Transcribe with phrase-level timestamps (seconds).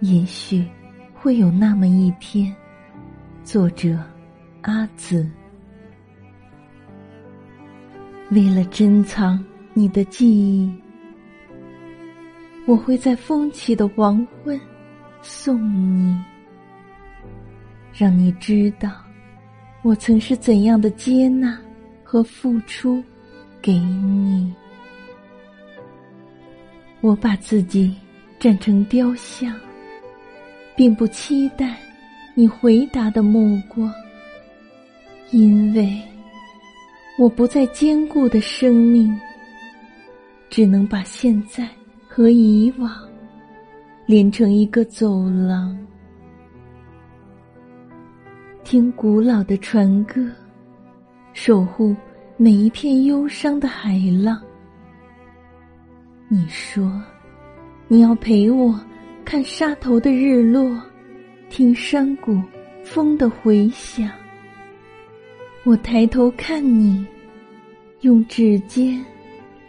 [0.00, 0.64] 也许
[1.12, 2.54] 会有那么一天。
[3.42, 3.98] 作者：
[4.62, 5.28] 阿紫。
[8.30, 9.42] 为了珍藏
[9.72, 10.70] 你的记忆，
[12.66, 14.60] 我会在风起的黄昏
[15.22, 15.58] 送
[15.96, 16.22] 你，
[17.92, 18.90] 让你知道
[19.82, 21.58] 我曾是怎样的接纳
[22.04, 23.02] 和付出
[23.62, 24.54] 给你。
[27.00, 27.96] 我把自己
[28.38, 29.58] 站成雕像。
[30.78, 31.76] 并不期待
[32.36, 33.92] 你回答的目光，
[35.32, 36.00] 因为
[37.18, 39.12] 我不再坚固的生命，
[40.48, 41.68] 只能把现在
[42.06, 42.92] 和以往
[44.06, 45.76] 连成一个走廊，
[48.62, 50.24] 听古老的船歌，
[51.32, 51.92] 守护
[52.36, 54.40] 每一片忧伤的海浪。
[56.28, 56.88] 你说，
[57.88, 58.78] 你要陪我。
[59.30, 60.82] 看沙头的日落，
[61.50, 62.40] 听山谷
[62.82, 64.10] 风的回响。
[65.64, 67.06] 我抬头看你，
[68.00, 69.04] 用指尖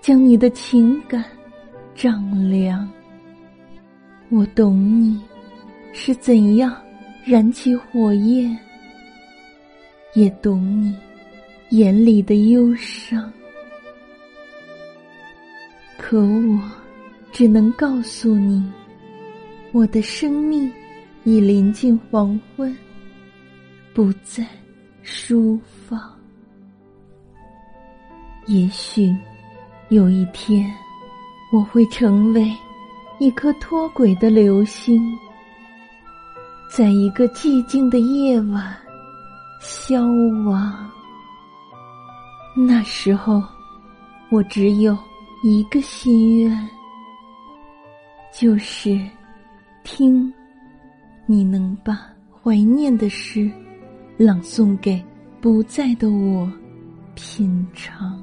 [0.00, 1.22] 将你的情感
[1.94, 2.90] 丈量。
[4.30, 5.20] 我懂你
[5.92, 6.74] 是怎样
[7.22, 8.58] 燃起火焰，
[10.14, 10.96] 也懂你
[11.76, 13.30] 眼里的忧伤。
[15.98, 16.58] 可我
[17.32, 18.66] 只能告诉你。
[19.72, 20.70] 我的生命
[21.24, 22.76] 已临近黄昏，
[23.94, 24.46] 不再
[25.02, 25.98] 舒放。
[28.46, 29.16] 也许
[29.88, 30.70] 有一天，
[31.54, 32.52] 我会成为
[33.18, 35.00] 一颗脱轨的流星，
[36.70, 38.76] 在一个寂静的夜晚
[39.58, 40.04] 消
[40.44, 40.90] 亡。
[42.54, 43.42] 那时候，
[44.28, 44.94] 我只有
[45.42, 46.68] 一个心愿，
[48.34, 49.00] 就是。
[49.84, 50.32] 听，
[51.26, 51.98] 你能把
[52.30, 53.50] 怀念的诗
[54.16, 55.02] 朗诵给
[55.40, 56.50] 不在的我
[57.14, 58.22] 品尝。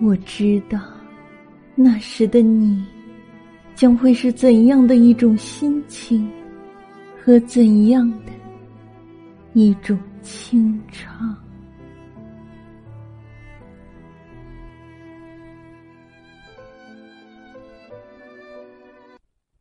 [0.00, 0.80] 我知道，
[1.74, 2.84] 那时的你
[3.74, 6.30] 将会是怎样的一种心情，
[7.22, 8.32] 和怎样的
[9.52, 11.36] 一种清唱。